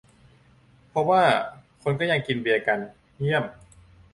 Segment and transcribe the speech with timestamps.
[0.93, 1.23] พบว่า
[1.83, 2.79] คนก็ยังกินเบียร์กัน
[3.19, 3.43] เยี่ยม!